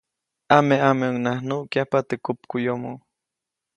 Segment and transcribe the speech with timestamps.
[0.55, 2.91] Ameʼameʼuŋnaʼajk nuʼkyajpa teʼ kupmuʼyomo.